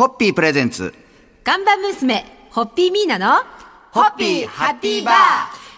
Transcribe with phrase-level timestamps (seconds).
[0.00, 0.94] ホッピープレゼンツ。
[1.44, 3.44] 看板娘、ホッピーミーナの、
[3.92, 5.14] ホッピーハッピーバー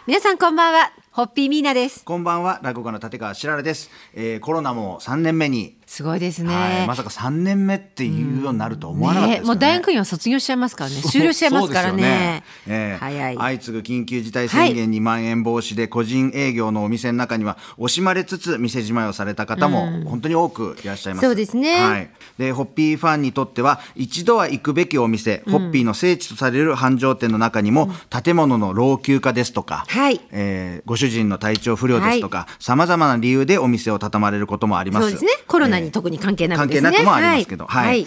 [0.07, 2.05] 皆さんこんばんは、ホッピーミーナです。
[2.05, 3.91] こんばんは、落語家の立川しららです。
[4.15, 6.55] えー、コロナも3年目に、すごいですね。
[6.55, 9.45] はい、まさか3年目っていうようになると思わなかったですよね。
[9.45, 11.03] ねもう大学院は卒業しちゃいますからね。
[11.03, 12.03] 終了しちゃいますからね。
[12.03, 13.37] ねえー早い。
[13.37, 21.27] 相次ぐ緊急事態宣言にまん延防止で個人営業のお店の中には惜しまれつつ店じまいをされた方も本当に多くいらっしゃいます。
[21.27, 22.11] そうですねはい。
[22.39, 35.03] で、ホッピーファンにとっては一度は行くべきお店、ホッピーの聖地とされる繁盛店の中にも建物の老朽化ですとか、はいえーご主人の体調不良ですとか、さまざまな理由でお店を畳まれることもあります。
[35.03, 35.31] そうですね。
[35.47, 36.91] コロナに特に関係なく関ですね。
[36.91, 37.87] 係なくもありますけど、はい。
[37.87, 38.07] はい。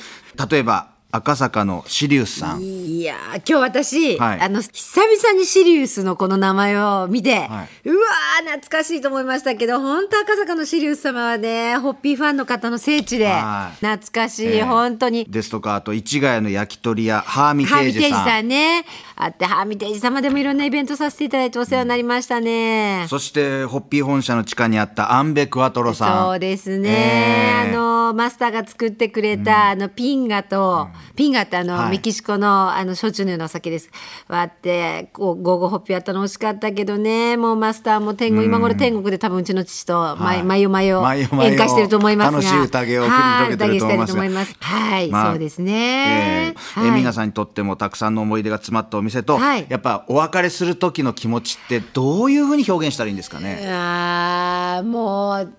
[0.50, 2.62] 例えば赤坂のシリウスさん。
[2.62, 4.42] いやー今日私、はい。
[4.42, 13.86] あの久々にシリウスのこの名前を見て、はうわー懐かしいと思いましたけど本当赤坂のシリウス様はねホッピーファンの方の聖地ではい。
[13.86, 14.64] 懐かしい、ええ。
[14.64, 15.26] 本当に。
[15.26, 18.86] ですとかあと市ヶ谷の焼き鳥屋ハーミテハーミテージさんね。
[19.18, 26.26] あってハーミテージ様でもいろんなイベントさせていただいてお世話になりましたね、そしてホッピー本社の地下にあったアンベクワトロさん。
[26.26, 27.72] そうですね、ええ。
[27.72, 31.92] あのマスターが作ってくれた、あのピンガと、ピンガってあの、はい。
[31.92, 33.90] メキシコのあの焼酎のようなお酒です。
[34.28, 37.38] 割ってこう午後ホッピーあったの美味しかったけどね。
[37.38, 42.38] もうマスターも天国、今頃天国で多分うちの父と毎毎夜毎夜毎夜毎夜宴会してると思いますが。
[42.38, 44.06] 楽しい宴を繰り広げてると思います。
[44.06, 44.56] がはい宴してると思います。
[44.60, 49.66] はい、まあそうですね、えーえーはい皆さんにとってもたくさんの思い出が詰まったお店と、はい。
[49.70, 55.54] やっぱお別れする時の気持ちってどういうふうに表現したらいいんですかね、あーもう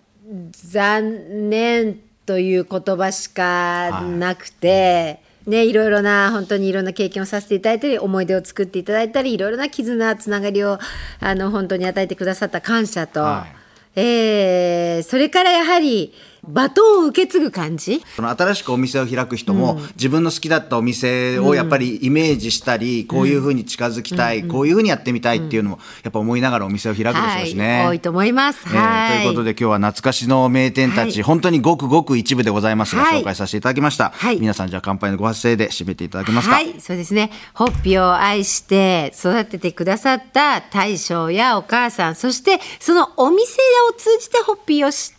[0.50, 10.78] 残念という言葉しかなくて、ね、いろいろな本当にいろんな経験をさせていただいたり思い出を作っていただいたりいろいろな絆つながりを
[11.20, 13.46] あの本当に与えてくださった感謝と、は
[13.94, 16.12] えーそれからやはり
[16.48, 18.02] バトンを受け継ぐ感じ？
[18.14, 27.78] その新しくお店を開く人も、自分の好きだったお店をやっぱりイメージしたり、こういうふうに近づきたい、こういうふうにやってみたいっていうのもやっぱ思いながらお店を開くでしょうしね。
[27.78, 28.60] はい、多いと思います。
[28.66, 31.22] えーはい、ということで今日は懐かしの名店たち、はい。
[31.22, 33.20] 本当にごくごく一部でございますが、はい。
[33.20, 34.40] 紹介させていただきました、はい。
[34.40, 37.30] 皆さんじゃあ乾杯のご発声で締めていただけますか、はい、そうですね。
[37.54, 43.42] ホッピーを愛して育ててくださった大将やお母さん、そしてそのお店
[43.90, 45.15] を通じてホッピーを知って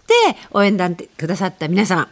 [0.52, 2.08] 応援団ってくださった皆様、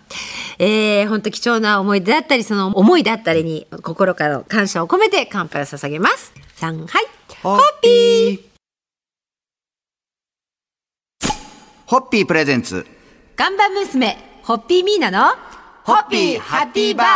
[0.59, 6.33] えー、本当貴重な思い出だったり、その思いだったりに心からの感謝を込めて乾杯を捧げます。
[6.61, 6.75] はい。
[7.43, 8.39] ホッピー。
[11.85, 12.85] ホッピープレゼンツ。
[13.35, 15.35] 看板娘、ホッピーミーナの
[15.83, 17.07] ホッピーハッピーバー。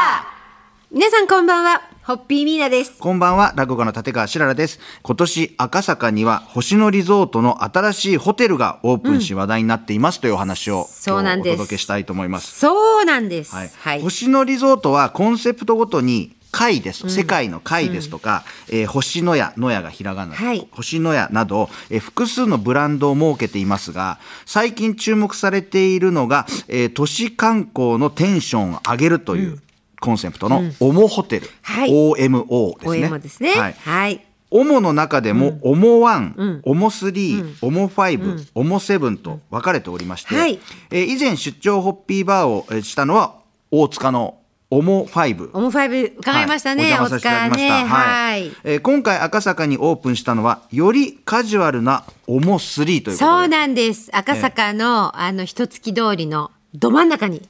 [0.91, 2.97] 皆さんこんばんは、ホッピーミーナです。
[2.97, 4.79] こんばんは、落語家の立川しららです。
[5.03, 12.59] 今年赤坂には星野リゾートの新しいホテルがオープンし話題になっていますというお話を、そうなんですお届けしたいと思います。
[12.59, 13.53] そうなんです。
[13.53, 14.01] はいはい。
[14.01, 24.17] 星野リゾートはコンセプトごとに貝です、世界の貝ですとか、えー星のや野やがひらがな、はい星のやなど、えー複数のブランドを設けていますが
[24.47, 29.59] 最近注目されているのが、えー都市観光のテンションを上げるという
[29.99, 33.07] コンセプトのオモホテル、はい OMO ですね。
[33.07, 33.51] OM ですね。
[33.51, 34.25] はいはい。
[34.51, 43.35] オモの中でも、オモ1、オモ3、オモ5、オモ7と分かれておりまして、はいえー以前出張ホッピーバーをえーしたのは
[43.69, 44.37] 大塚の
[44.71, 45.51] オモ5。
[45.53, 46.83] オモファイブ伺いましたね。
[46.85, 47.73] はい、おお邪魔させていただきました。
[47.73, 47.89] 疲れね。
[47.89, 48.51] はい。
[48.63, 53.17] えー今回赤坂にオープンしたのはよりカジュアルなオモ3ということで。
[53.17, 54.09] そうなんです。
[54.13, 57.49] 赤坂の、あの一月通りのど真ん中にはい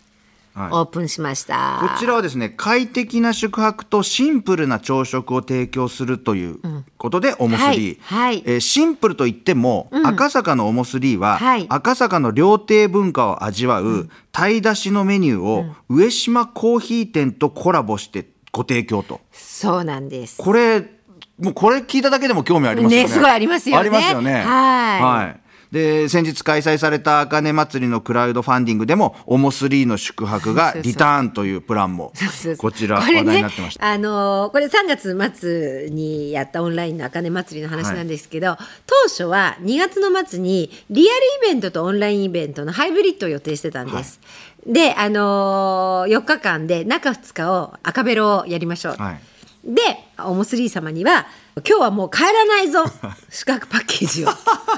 [0.56, 1.80] オープンしました。
[1.82, 6.60] こちらはですね快適な宿泊とシンプルな朝食を提供するという
[6.98, 7.98] ことで、オモ3、はい。
[8.02, 8.44] はい。
[8.46, 11.66] えーシンプルといっても、赤坂のオモ3は、はい。
[11.70, 19.22] 赤坂の料亭文化を味わう鯛出しのメニューを、上島コーヒー店とコラボしてご提供と。
[19.31, 20.38] そうなんです。
[20.38, 21.00] これ
[21.40, 23.08] もうこれ聞いただけでも興味ありますよね。
[23.08, 23.80] ねすごいありますよね。
[23.80, 24.34] ありますよね。
[24.44, 25.38] はい
[25.72, 32.12] で先日開催された茜祭りのクラウドファンディングでもオモ3の宿泊がリターンというプランも
[32.57, 33.86] こちら話題になってました。
[33.86, 38.57] あのーこれ3月末にやったオンラインの茜祭りの話なんですけど、
[38.88, 41.13] 当初は2月の末にリア
[41.44, 44.19] ルイベントとオンラインイベントのハイブリッドを予定してたんです。
[44.66, 48.95] で、あのー、4日間で中2日を赤ベロをやりましょう。
[48.95, 49.19] はい
[49.63, 49.81] で、
[50.19, 51.27] オモスリー様には、
[51.67, 52.83] 今日はもう帰らないぞ、
[53.29, 54.29] 宿泊パッケージを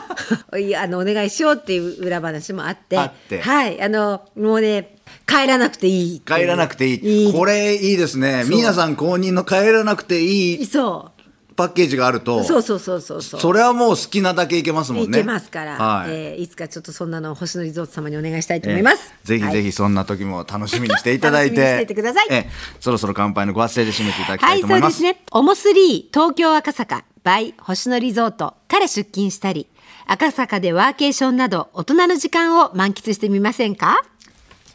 [0.57, 4.97] いやあのお願いしようっていう裏話もあって、はい、あのもうね、
[5.27, 7.33] 帰らなくていい帰らなくていい。
[7.33, 8.43] これいいですね。
[8.47, 10.65] 皆さん公認の帰らなくていい。
[10.65, 11.20] そう。
[11.55, 13.41] パッケージがあるとそうそうそうそうそう。
[13.41, 15.19] それはもう好きなだけいけますもんね。
[15.19, 16.11] いけますから、はい。
[16.11, 19.63] えーいつかちょっとそんなのを星野リゾート様にお願いしたいと思います、ぜひぜはい。
[19.63, 21.57] ひそんな時も楽しみにしていただいて。
[21.57, 22.27] 楽しみにしていてください。
[22.29, 22.49] ええ。
[22.79, 24.91] そろそろ乾杯のご発声で締めていただきたはいい、と思いうま。
[24.91, 25.21] そですすね。
[25.31, 27.03] オモスリー東京赤坂。
[27.23, 29.67] by 星野リゾートから出勤したり、
[30.07, 34.03] 赤坂でワーケーションなど大人の時間を満喫してみませんか？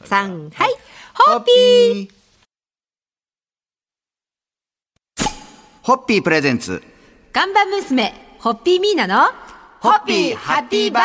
[0.04, 0.74] 三はい、
[1.12, 2.15] ホッピー
[5.86, 6.82] ホッピー presents
[7.32, 9.30] 看板娘、ホッピーミーナの
[9.78, 11.02] ホッピーハッピーバー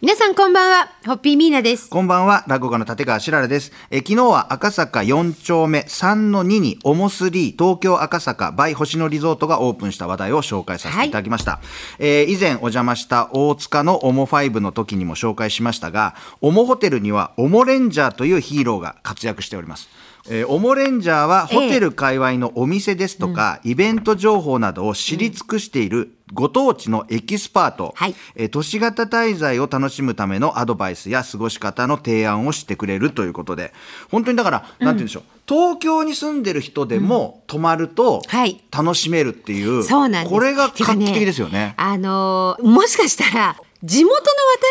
[0.00, 1.88] 皆さんこんばんは、ホッピーミーナです。
[1.88, 3.70] こんばんは、落語家の立川しららです。
[3.92, 11.60] え昨日は赤坂4丁目3の2に OMO three 東京赤坂 by 星野リゾートがオープンした話題を紹介させていただきました。
[12.00, 19.88] えー以前お邪魔した大塚の OMO5の時にも紹介しましたが、 OMO ホテルには OMO レンジャーというヒーローが活躍しております。
[20.28, 28.14] えーオモレンジャーはホテル界隈のお店ですとか、イベント情報などを知り尽くしているご当地のエキスパート、はい。
[28.34, 33.72] えー都市型滞在を楽しむためのアドバイスや過ごし方の提案をしてくれるということで。
[34.10, 35.22] 本当にだから、なんて言うんでしょう。
[35.48, 38.60] 東京に住んでる人でも泊まるとはい。
[38.72, 40.26] 楽しめるっていう、そうなん。
[40.26, 41.74] これが画期的ですよね。
[41.76, 44.20] あのーもしかしたら地元の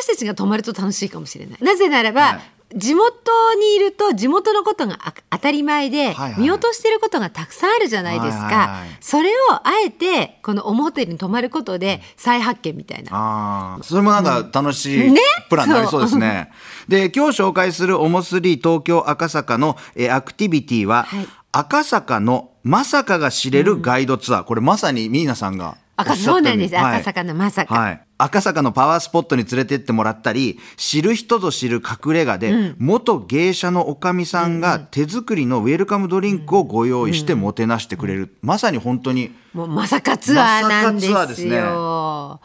[0.02, 1.60] 私たちが泊まると楽しいかもしれない。
[1.62, 13.12] なぜならば、はい地元にいると地元のことがあ当たり前で、見落としてることがたくさんあるじゃないですか、それをあえてこのオモホテルに泊まることで再発見みたいな。
[13.14, 15.22] ああ、それもなんか楽しいね？
[15.50, 16.02] プランになりそう。
[16.02, 16.52] ですね。
[16.88, 21.28] で、今日紹介するオモスリー東京赤坂の、えーアクティビティは、はい。
[21.52, 24.44] 赤坂のまさかが知れるガイドツアー。
[24.44, 26.96] これまさにミーナさんが赤そうなんです、はい。
[26.98, 27.74] 赤坂のまさか。
[27.74, 28.05] はい。
[28.18, 38.36] 赤坂のパワースポットに連れてってもらったり、知る人ぞ知る隠れ家で、元芸者のおかみさんが手作りのウェルカムドリンクをご用意してもてなしてくれる。
[38.42, 41.28] まさに本当に、もうまさかツアーなんですよ。
[41.28, 41.58] ですね。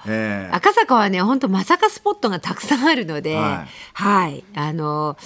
[0.08, 0.50] ええ。
[0.52, 5.16] 赤坂はね、本当まさかスポットがたくさんあるので、ははいい、あの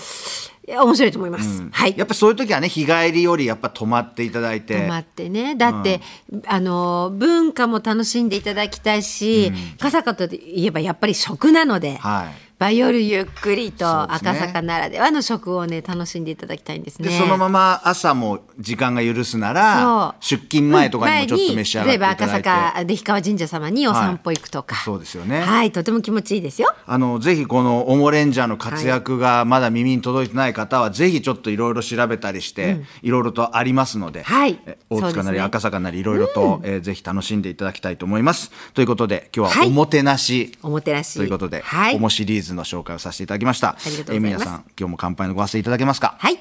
[0.66, 1.68] いや面白いと思います。
[1.70, 1.94] はい。
[1.96, 4.80] やっぱそういう時はね、日帰りよりやっぱ泊まっていただいて。
[4.80, 6.00] 泊まってねだって、
[6.46, 17.08] あの文化も楽しんでいただきたいし、赤坂といえばやっぱり食なので、はいまあ夜ゆっくりと赤坂ならではの食をね楽しんでいただきたいんですね。
[17.08, 22.20] で、そのまま朝も時間が許すなら、出勤前とかにもちょっと召し上がっていただいて。
[22.20, 25.40] 例えば赤坂で氷川神社様にお散歩行くとか、そうですよね。
[25.40, 26.74] はいとても気持ちいいですよ。
[26.86, 34.60] あのぜひこのオモレンジャーの活躍がまだ耳に届いてない方は、ぜひちょっといろいろ調べたりして、いろいろとありますので、はい。
[34.66, 38.50] え大塚なり赤坂なりいろいろと、えーぜひ楽しんでいただきたいと思います。
[38.74, 39.68] ということで今日ははい。
[39.68, 41.14] おもてなし、おもてなし。
[41.18, 41.96] ということで、はい。
[41.96, 43.70] おもシリーズの紹介をさせていただきました。
[43.70, 46.16] ありがとうございます皆さん今日も乾杯のご発声いただけますか？
[46.18, 46.38] はい。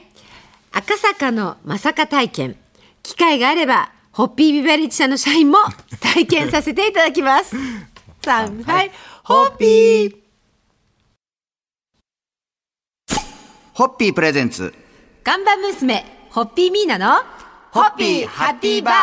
[0.73, 2.55] 赤坂のまさか体験。
[3.03, 5.57] 機会があれば、ホッピービバレッジ社の社員も
[6.01, 7.55] 体験させていただきます。
[8.23, 8.91] 三、はい。
[9.23, 10.15] ホッピー。
[13.73, 14.73] ホッピープレゼンツ。
[15.23, 17.21] 看板娘、ホッピーミーナの、
[17.71, 18.95] ホッピーハッピーバー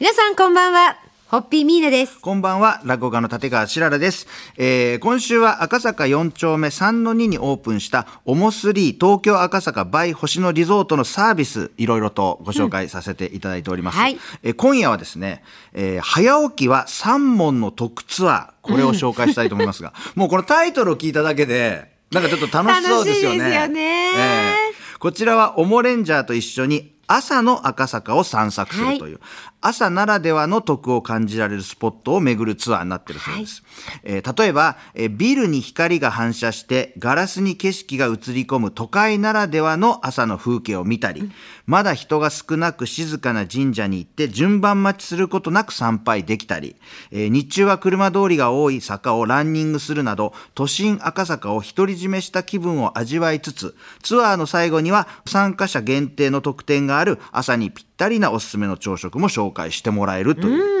[0.00, 1.03] 皆さんこんばんは。
[1.34, 2.20] ホッピーミーナです。
[2.20, 4.28] こんばんは、落語家の立川しららです。
[4.56, 13.98] えー今週は赤坂4丁目3の2にオープンしたオモスリー東京赤坂バイ星野リゾートのサービス、いろいろとご紹介させていただいております。
[13.98, 15.42] はいえー今夜はですね、
[15.72, 23.38] えー早起きは三問の特ツアー、これを紹介したいと思いますが、 もうこのタイトルを聞いただけで、なんかちょっと楽しそうですよね。
[23.38, 29.20] 楽しいですよねえーこちらはオモレンジャーと一緒に朝の赤坂を散策するという、
[29.66, 33.62] 朝ならではの得を感じられるスポットを巡るツアーになっているそうです。
[34.02, 41.30] えー例えば、えービルに光が反射してガラスに景色が映り込む都会ならではの朝の風景を見たり、
[41.66, 46.76] まだ人が少なく静かな神社に行って順番待ちすることなく参拝できたり、
[47.10, 60.74] えー日中は車通りが多い坂をランニングするなど、都心赤坂を独り占めした気分を味わいつつ、ツアーの最後には参加者限定の特典がある朝にぴったりなおすすめの朝食も紹介してもらえるという。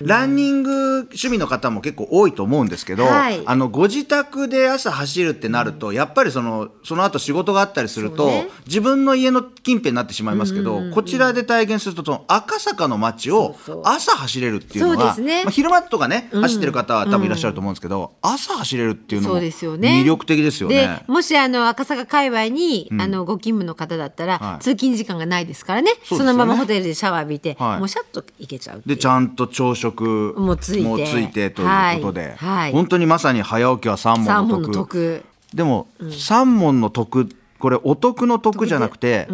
[0.00, 3.40] ランニング趣味の方も結構多いと思うんですけど、はい。
[3.44, 8.48] あの、ご自宅で朝走るってなると、やっぱりその、その後仕事があったりすると、ね。
[8.66, 15.44] 自分の家の近辺になってしまいますけど、こちらで体験すると、その赤坂の街を朝走れるっていうのが、そうですね。
[15.44, 20.02] まあ、昼間とかね、走ってる方は多分いらっしゃると思うんですけど、朝走れるっていうのもそうですよね。
[20.02, 21.02] 魅力的ですよね。
[21.06, 24.62] でもしあの赤坂界隈に、あのご勤務の方だったら、はい。
[24.62, 25.90] 通勤時間がないですからね。
[26.04, 27.78] そのままホテルでシャワー浴びて、はい。
[27.78, 31.50] もうシャッと行けちゃうでちゃんと朝食もついて。
[31.50, 31.64] とい
[31.98, 32.36] うことで、はい。
[32.36, 32.72] はい。
[32.72, 35.24] 本当にまさに早起きは三三問の得得
[35.54, 37.28] でも、三問の得
[37.58, 39.28] これお得の得じゃなくて、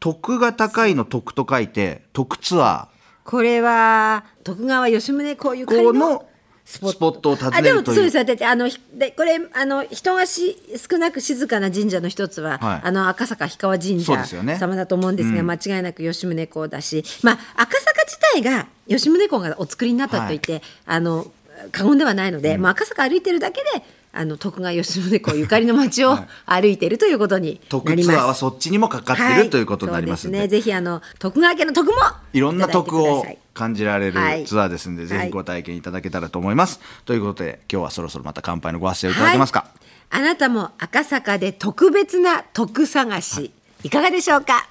[0.00, 3.00] 得が高いの得と書いて得ツアー。
[3.24, 6.24] これは徳川吉宗公ゆかりのこの
[6.70, 7.30] スポット。
[7.30, 7.94] を訪あでもねるという。
[7.96, 8.24] そうです。
[8.24, 10.56] だってあのひでこれあの人がし
[10.90, 12.80] 少なく静かな神社の一つは、はい。
[12.84, 14.56] あの赤坂氷川神社そうですよね。
[14.56, 21.26] 様だと思うんですが、間違いなく吉宗公だし、まあ赤坂自体が吉宗公がお作りになったと言って、あの
[21.72, 28.16] 過言ではないので、まあ赤坂歩いてるだけであの徳川吉宗公ゆかりの街を歩いているということにな徳ります。
[28.16, 30.48] ツアーはそっちにもかかってる、ということになりますね。
[30.48, 31.96] ぜひあの徳川家の徳も
[32.32, 33.24] いろんな徳を
[33.54, 34.44] 感じられるはい。
[34.44, 35.26] ツアーですんで、ぜはい。
[35.26, 36.80] ひご体験いただけたらと思います。
[37.04, 39.66] ということで今日はそろそろまた乾杯のご発声をいただけますか、
[40.08, 43.52] はい、あなたも赤坂で特別な徳探し、
[43.84, 44.68] い、かがでしょうか？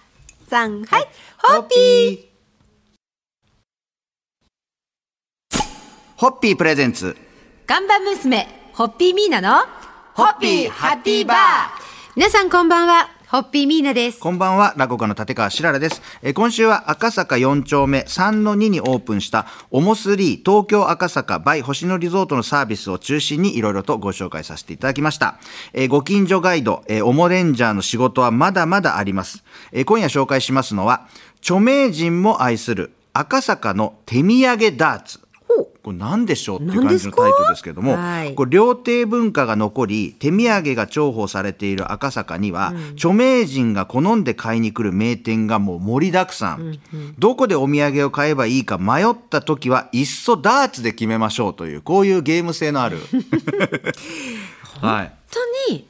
[0.49, 2.29] 三はい、ホッピー。
[6.17, 6.57] ホッピー。
[6.57, 7.15] プレゼンツ。
[7.65, 9.65] 看板娘ホッピーミーナの
[10.13, 11.37] ホッピーハッピーバー
[12.15, 16.01] 皆さんこんばんはホッピーミーナですこんばんは、落語家の立川しららです。
[16.21, 25.39] えー今週は赤坂4丁目3-2にオープンした、オモスリー東京赤坂バイ星野リゾートのサービスを中心にいろいろとご紹介させていただきました。
[25.73, 29.43] えーご近所ガイド、えーオモレンジャーの仕事はまだまだあります。
[29.73, 31.05] えー今夜紹介しますのは、
[31.41, 35.19] 著名人も愛する赤坂の手土産ダーツ。
[35.89, 38.35] これ何でしょうっていう感じのタイトルですけども、はい。
[38.35, 46.79] これ料亭文化が残り手土産が重宝されている赤坂には、著名人が好んで買いに来る名店がもう盛りだくさん、
[47.17, 52.97] どこでお土産を買えばいいか迷った時はいっそダーツで決めましょうというこういうゲーム性のある。
[54.81, 55.11] は い本
[55.67, 55.87] 当に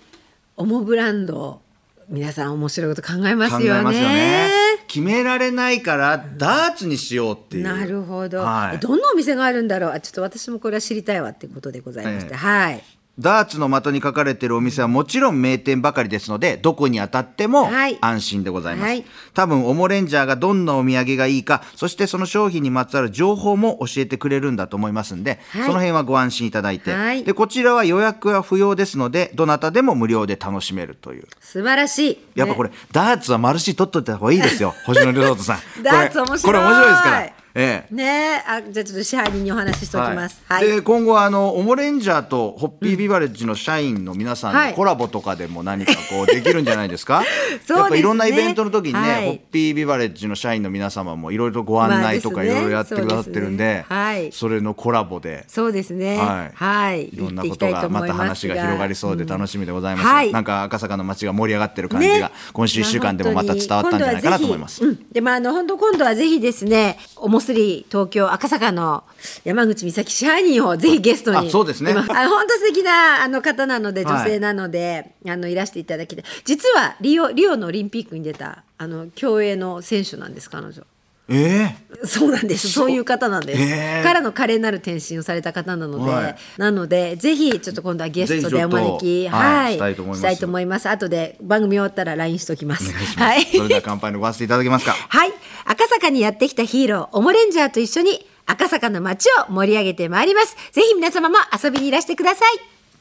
[0.56, 1.62] オモブランド
[2.08, 3.68] 皆さん面白いこと考えますよね。
[3.68, 7.64] 考えますよね決められないからダーツにしようっていう。
[7.64, 8.76] なるほど、はい。
[8.76, 9.92] えどんなお店があるんだろう。
[9.92, 12.38] あちょっと私もこれは知りたいわっていうことでございまして、ええ。
[12.38, 12.84] はい
[13.20, 17.98] ダーツの的に書かれているお店はもちろん名店ばかりですのでどこに当たってもはい。
[18.02, 19.06] 安心でございます、はい。
[19.34, 25.62] 多分オモレンジャーがどんなお土産がいいかそしてその商品にまつわる情報も教えてくれるんだと思いますんで、はい。
[25.64, 27.24] その辺はご安心いただいて、はい。
[27.24, 31.28] でこちらは予約は不要ですのでどなたでも無料で楽しめるという。
[31.42, 32.18] 素晴らしい。
[32.36, 34.74] やっぱこれ、ねダーツはマルシー取っといた方がいいですよ。
[34.86, 35.60] 星野リゾートさん。
[35.84, 36.42] ダーツ面白い。
[36.42, 37.94] これ面白いですからええ。
[37.94, 38.50] ねえ。
[38.50, 40.42] あじゃあちょっと支配人にお話ししておきます。
[40.48, 44.72] はい、で今後はあのオモレンジャーとホッピービバレッジの社員の皆さんはい。
[44.72, 47.24] のコラボとかでも何かこうできるんじゃないですか？
[47.66, 47.80] すね。
[47.80, 49.26] やっぱいろんなイベントの時にね、はい。
[49.26, 54.32] ホッピービバレッジの社員の皆様もいろいろとご案内とかいろいろやってくださってるんで,、はい。
[54.32, 55.46] それのコラボで。
[55.48, 56.18] そうですね。
[56.18, 56.52] はい。
[56.54, 60.32] はい、いろんなことがまた話が広がりそうで楽しみでございます、はい。
[60.32, 66.98] なんか赤坂の街が盛り上がってる感じが、今週1週間でもまた伝わったんじゃないかなと思います、でまああの本当今度はぜひですね
[67.40, 69.06] おもすり東京赤坂の
[69.46, 71.92] 山口美咲支配人をぜひゲストにあそうですね。
[71.92, 74.14] 今あの本当素敵なあの方なのではい。
[74.16, 76.26] 女性なので、あのいらしていただきたい。
[76.44, 80.84] 実はリオリオのオリンピックに出たあの競泳の選手なんです彼女。
[81.30, 82.70] ええそうなんです。
[82.70, 83.62] そういう方なんです。
[83.62, 90.90] へーからの華麗なる転身をされた方なので、はいなのでぜひちょっと今度はゲストでお招き、はいしたいと思いますしたいと思います。
[90.90, 92.92] 後で番組終わったら LINE しときます。
[93.18, 93.46] はい。
[93.46, 94.94] それでは乾杯のごわせていただけますか？
[95.10, 95.34] はい。
[95.66, 100.56] 赤坂にやってきたヒーロー、オモレンジャーと一緒に赤坂の街を盛り上げてまいります。
[100.72, 102.60] ぜひ皆様も遊びにいらしてください。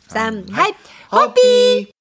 [0.08, 0.75] 三、はい。
[1.11, 1.97] ホッピー